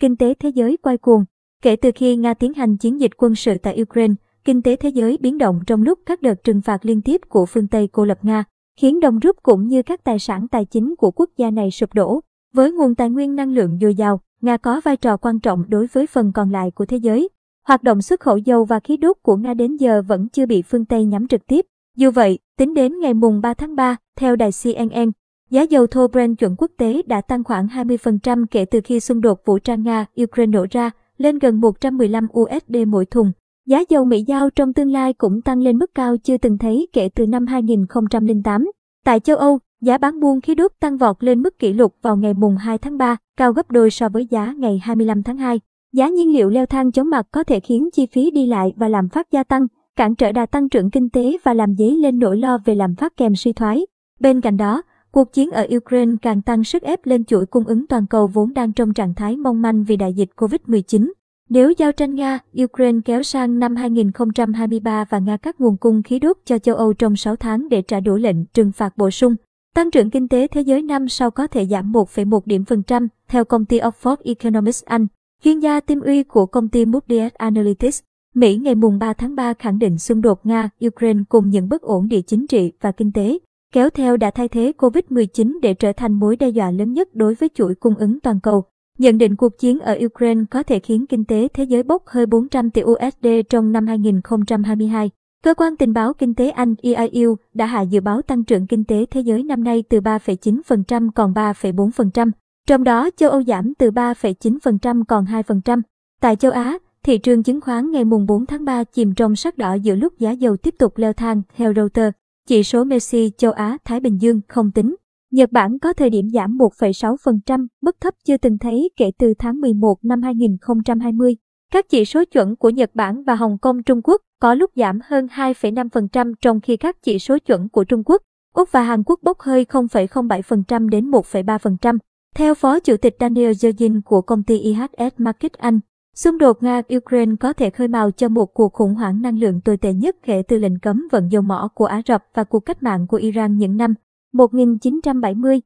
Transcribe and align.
kinh 0.00 0.16
tế 0.16 0.34
thế 0.34 0.48
giới 0.48 0.76
quay 0.76 0.98
cuồng. 0.98 1.24
Kể 1.62 1.76
từ 1.76 1.90
khi 1.94 2.16
Nga 2.16 2.34
tiến 2.34 2.54
hành 2.54 2.76
chiến 2.76 3.00
dịch 3.00 3.10
quân 3.16 3.34
sự 3.34 3.58
tại 3.62 3.82
Ukraine, 3.82 4.14
kinh 4.44 4.62
tế 4.62 4.76
thế 4.76 4.88
giới 4.88 5.18
biến 5.20 5.38
động 5.38 5.60
trong 5.66 5.82
lúc 5.82 5.98
các 6.06 6.22
đợt 6.22 6.44
trừng 6.44 6.60
phạt 6.60 6.86
liên 6.86 7.02
tiếp 7.02 7.20
của 7.28 7.46
phương 7.46 7.68
Tây 7.68 7.88
cô 7.92 8.04
lập 8.04 8.18
Nga, 8.22 8.44
khiến 8.76 9.00
đồng 9.00 9.18
rút 9.18 9.36
cũng 9.42 9.68
như 9.68 9.82
các 9.82 10.04
tài 10.04 10.18
sản 10.18 10.48
tài 10.48 10.64
chính 10.64 10.94
của 10.96 11.10
quốc 11.10 11.30
gia 11.36 11.50
này 11.50 11.70
sụp 11.70 11.94
đổ. 11.94 12.20
Với 12.54 12.72
nguồn 12.72 12.94
tài 12.94 13.10
nguyên 13.10 13.34
năng 13.36 13.52
lượng 13.52 13.78
dồi 13.80 13.94
dào, 13.94 14.20
Nga 14.40 14.56
có 14.56 14.80
vai 14.84 14.96
trò 14.96 15.16
quan 15.16 15.40
trọng 15.40 15.64
đối 15.68 15.86
với 15.86 16.06
phần 16.06 16.32
còn 16.32 16.50
lại 16.50 16.70
của 16.70 16.86
thế 16.86 16.96
giới. 16.96 17.28
Hoạt 17.66 17.82
động 17.82 18.02
xuất 18.02 18.20
khẩu 18.20 18.36
dầu 18.36 18.64
và 18.64 18.80
khí 18.80 18.96
đốt 18.96 19.16
của 19.22 19.36
Nga 19.36 19.54
đến 19.54 19.76
giờ 19.76 20.02
vẫn 20.02 20.28
chưa 20.28 20.46
bị 20.46 20.62
phương 20.62 20.84
Tây 20.84 21.04
nhắm 21.04 21.28
trực 21.28 21.46
tiếp. 21.46 21.66
Dù 21.96 22.10
vậy, 22.10 22.38
tính 22.58 22.74
đến 22.74 23.00
ngày 23.00 23.14
mùng 23.14 23.40
3 23.40 23.54
tháng 23.54 23.76
3, 23.76 23.96
theo 24.16 24.36
đài 24.36 24.50
CNN, 24.62 25.10
giá 25.50 25.62
dầu 25.62 25.86
thô 25.86 26.08
Brent 26.08 26.38
chuẩn 26.38 26.54
quốc 26.58 26.70
tế 26.76 27.02
đã 27.06 27.20
tăng 27.20 27.44
khoảng 27.44 27.66
20% 27.66 28.46
kể 28.50 28.64
từ 28.64 28.80
khi 28.84 29.00
xung 29.00 29.20
đột 29.20 29.38
vũ 29.44 29.58
trang 29.58 29.82
Nga-Ukraine 29.82 30.50
nổ 30.50 30.66
ra, 30.70 30.90
lên 31.18 31.38
gần 31.38 31.60
115 31.60 32.26
USD 32.40 32.76
mỗi 32.86 33.06
thùng. 33.06 33.32
Giá 33.66 33.82
dầu 33.88 34.04
Mỹ 34.04 34.24
giao 34.26 34.50
trong 34.50 34.72
tương 34.72 34.92
lai 34.92 35.12
cũng 35.12 35.42
tăng 35.42 35.58
lên 35.58 35.78
mức 35.78 35.90
cao 35.94 36.16
chưa 36.16 36.36
từng 36.36 36.58
thấy 36.58 36.88
kể 36.92 37.08
từ 37.14 37.26
năm 37.26 37.46
2008. 37.46 38.70
Tại 39.04 39.20
châu 39.20 39.36
Âu, 39.36 39.58
giá 39.80 39.98
bán 39.98 40.20
buôn 40.20 40.40
khí 40.40 40.54
đốt 40.54 40.72
tăng 40.80 40.96
vọt 40.96 41.24
lên 41.24 41.42
mức 41.42 41.58
kỷ 41.58 41.72
lục 41.72 41.94
vào 42.02 42.16
ngày 42.16 42.34
mùng 42.34 42.56
2 42.56 42.78
tháng 42.78 42.98
3, 42.98 43.16
cao 43.36 43.52
gấp 43.52 43.70
đôi 43.70 43.90
so 43.90 44.08
với 44.08 44.26
giá 44.30 44.54
ngày 44.58 44.80
25 44.82 45.22
tháng 45.22 45.36
2. 45.36 45.60
Giá 45.92 46.08
nhiên 46.08 46.32
liệu 46.32 46.50
leo 46.50 46.66
thang 46.66 46.92
chóng 46.92 47.10
mặt 47.10 47.26
có 47.32 47.44
thể 47.44 47.60
khiến 47.60 47.88
chi 47.92 48.06
phí 48.06 48.30
đi 48.30 48.46
lại 48.46 48.72
và 48.76 48.88
làm 48.88 49.08
phát 49.08 49.32
gia 49.32 49.44
tăng, 49.44 49.66
cản 49.96 50.14
trở 50.14 50.32
đà 50.32 50.46
tăng 50.46 50.68
trưởng 50.68 50.90
kinh 50.90 51.08
tế 51.08 51.36
và 51.44 51.54
làm 51.54 51.74
dấy 51.78 51.96
lên 51.96 52.18
nỗi 52.18 52.36
lo 52.36 52.58
về 52.64 52.74
làm 52.74 52.94
phát 52.94 53.16
kèm 53.16 53.34
suy 53.34 53.52
thoái. 53.52 53.86
Bên 54.20 54.40
cạnh 54.40 54.56
đó, 54.56 54.82
cuộc 55.12 55.32
chiến 55.32 55.50
ở 55.50 55.66
Ukraine 55.76 56.12
càng 56.22 56.42
tăng 56.42 56.64
sức 56.64 56.82
ép 56.82 57.06
lên 57.06 57.24
chuỗi 57.24 57.46
cung 57.46 57.64
ứng 57.64 57.86
toàn 57.86 58.06
cầu 58.06 58.26
vốn 58.26 58.54
đang 58.54 58.72
trong 58.72 58.94
trạng 58.94 59.14
thái 59.14 59.36
mong 59.36 59.62
manh 59.62 59.84
vì 59.84 59.96
đại 59.96 60.14
dịch 60.14 60.30
Covid-19. 60.36 61.10
Nếu 61.48 61.72
giao 61.78 61.92
tranh 61.92 62.14
Nga, 62.14 62.38
Ukraine 62.64 62.98
kéo 63.04 63.22
sang 63.22 63.58
năm 63.58 63.76
2023 63.76 65.04
và 65.10 65.18
Nga 65.18 65.36
cắt 65.36 65.60
nguồn 65.60 65.76
cung 65.76 66.02
khí 66.02 66.18
đốt 66.18 66.36
cho 66.44 66.58
châu 66.58 66.76
Âu 66.76 66.92
trong 66.92 67.16
6 67.16 67.36
tháng 67.36 67.68
để 67.68 67.82
trả 67.82 68.00
đũa 68.00 68.16
lệnh 68.16 68.44
trừng 68.44 68.72
phạt 68.72 68.96
bổ 68.96 69.10
sung, 69.10 69.34
tăng 69.74 69.90
trưởng 69.90 70.10
kinh 70.10 70.28
tế 70.28 70.46
thế 70.46 70.60
giới 70.60 70.82
năm 70.82 71.08
sau 71.08 71.30
có 71.30 71.46
thể 71.46 71.66
giảm 71.66 71.92
1,1 71.92 72.40
điểm 72.44 72.64
phần 72.64 72.82
trăm, 72.82 73.08
theo 73.28 73.44
công 73.44 73.64
ty 73.64 73.78
Oxford 73.78 74.16
Economics 74.24 74.84
Anh. 74.84 75.06
Chuyên 75.44 75.58
gia 75.58 75.80
tim 75.80 76.00
uy 76.00 76.22
của 76.22 76.46
công 76.46 76.68
ty 76.68 76.84
Moody's 76.84 77.30
Analytics, 77.34 78.00
Mỹ 78.34 78.56
ngày 78.56 78.74
mùng 78.74 78.98
3 78.98 79.12
tháng 79.12 79.34
3 79.34 79.54
khẳng 79.54 79.78
định 79.78 79.98
xung 79.98 80.20
đột 80.20 80.46
Nga-Ukraine 80.46 81.24
cùng 81.28 81.50
những 81.50 81.68
bất 81.68 81.82
ổn 81.82 82.08
địa 82.08 82.20
chính 82.20 82.46
trị 82.46 82.72
và 82.80 82.92
kinh 82.92 83.12
tế, 83.12 83.38
kéo 83.72 83.90
theo 83.90 84.16
đã 84.16 84.30
thay 84.30 84.48
thế 84.48 84.72
COVID-19 84.78 85.60
để 85.62 85.74
trở 85.74 85.92
thành 85.92 86.12
mối 86.12 86.36
đe 86.36 86.48
dọa 86.48 86.70
lớn 86.70 86.92
nhất 86.92 87.08
đối 87.14 87.34
với 87.34 87.48
chuỗi 87.54 87.74
cung 87.74 87.94
ứng 87.94 88.20
toàn 88.20 88.40
cầu. 88.40 88.64
Nhận 88.98 89.18
định 89.18 89.36
cuộc 89.36 89.58
chiến 89.58 89.78
ở 89.80 89.98
Ukraine 90.04 90.44
có 90.50 90.62
thể 90.62 90.78
khiến 90.78 91.06
kinh 91.06 91.24
tế 91.24 91.48
thế 91.54 91.64
giới 91.64 91.82
bốc 91.82 92.02
hơi 92.06 92.26
400 92.26 92.70
tỷ 92.70 92.82
USD 92.82 93.26
trong 93.48 93.72
năm 93.72 93.86
2022. 93.86 95.10
Cơ 95.44 95.54
quan 95.54 95.76
tình 95.76 95.92
báo 95.92 96.12
kinh 96.12 96.34
tế 96.34 96.50
Anh 96.50 96.74
EIU 96.82 97.36
đã 97.54 97.66
hạ 97.66 97.80
dự 97.80 98.00
báo 98.00 98.22
tăng 98.22 98.44
trưởng 98.44 98.66
kinh 98.66 98.84
tế 98.84 99.06
thế 99.10 99.20
giới 99.20 99.42
năm 99.42 99.64
nay 99.64 99.84
từ 99.88 100.00
3,9% 100.00 101.10
còn 101.14 101.32
3,4%, 101.32 102.30
trong 102.68 102.84
đó 102.84 103.10
châu 103.16 103.30
Âu 103.30 103.42
giảm 103.42 103.74
từ 103.78 103.90
3,9% 103.90 105.04
còn 105.04 105.24
2%. 105.24 105.80
Tại 106.20 106.36
châu 106.36 106.52
Á, 106.52 106.78
thị 107.02 107.18
trường 107.18 107.42
chứng 107.42 107.60
khoán 107.60 107.90
ngày 107.90 108.04
mùng 108.04 108.26
4 108.26 108.46
tháng 108.46 108.64
3 108.64 108.84
chìm 108.84 109.14
trong 109.14 109.36
sắc 109.36 109.58
đỏ 109.58 109.74
giữa 109.74 109.94
lúc 109.94 110.18
giá 110.18 110.30
dầu 110.30 110.56
tiếp 110.56 110.74
tục 110.78 110.98
leo 110.98 111.12
thang, 111.12 111.42
theo 111.56 111.74
Reuters. 111.74 112.19
Chỉ 112.46 112.62
số 112.62 112.84
Messi 112.84 113.30
châu 113.38 113.52
Á 113.52 113.78
Thái 113.84 114.00
Bình 114.00 114.18
Dương 114.20 114.40
không 114.48 114.70
tính. 114.70 114.96
Nhật 115.30 115.52
Bản 115.52 115.78
có 115.78 115.92
thời 115.92 116.10
điểm 116.10 116.30
giảm 116.30 116.58
1,6%, 116.58 117.66
mức 117.82 117.96
thấp 118.00 118.14
chưa 118.24 118.36
từng 118.36 118.58
thấy 118.58 118.90
kể 118.96 119.10
từ 119.18 119.34
tháng 119.38 119.60
11 119.60 120.04
năm 120.04 120.22
2020. 120.22 121.36
Các 121.72 121.88
chỉ 121.88 122.04
số 122.04 122.24
chuẩn 122.24 122.56
của 122.56 122.70
Nhật 122.70 122.90
Bản 122.94 123.22
và 123.24 123.34
Hồng 123.34 123.58
Kông 123.58 123.82
Trung 123.82 124.00
Quốc 124.04 124.20
có 124.40 124.54
lúc 124.54 124.70
giảm 124.76 124.98
hơn 125.04 125.26
2,5% 125.26 126.34
trong 126.42 126.60
khi 126.60 126.76
các 126.76 126.96
chỉ 127.02 127.18
số 127.18 127.38
chuẩn 127.38 127.68
của 127.68 127.84
Trung 127.84 128.02
Quốc, 128.04 128.22
Úc 128.54 128.72
và 128.72 128.82
Hàn 128.82 129.02
Quốc 129.02 129.20
bốc 129.22 129.40
hơi 129.40 129.64
0,07% 129.64 130.88
đến 130.88 131.10
1,3%. 131.10 131.98
Theo 132.34 132.54
Phó 132.54 132.80
Chủ 132.80 132.96
tịch 132.96 133.16
Daniel 133.20 133.52
Yergin 133.62 134.00
của 134.00 134.22
công 134.22 134.42
ty 134.42 134.58
IHS 134.58 135.12
Markit 135.18 135.52
Anh, 135.52 135.80
xung 136.24 136.38
đột 136.38 136.62
Nga-Ukraine 136.62 137.36
có 137.36 137.52
thể 137.52 137.70
khơi 137.70 137.88
mào 137.88 138.10
cho 138.10 138.28
một 138.28 138.54
cuộc 138.54 138.72
khủng 138.72 138.94
hoảng 138.94 139.22
năng 139.22 139.38
lượng 139.38 139.60
tồi 139.60 139.76
tệ 139.76 139.92
nhất 139.92 140.16
kể 140.22 140.42
từ 140.48 140.58
lệnh 140.58 140.78
cấm 140.78 141.08
vận 141.12 141.32
dầu 141.32 141.42
mỏ 141.42 141.68
của 141.74 141.84
Ả 141.84 142.02
Rập 142.06 142.24
và 142.34 142.44
cuộc 142.44 142.60
cách 142.60 142.82
mạng 142.82 143.06
của 143.06 143.16
Iran 143.16 143.56
những 143.56 143.76
năm 143.76 143.94
1970. 144.32 145.60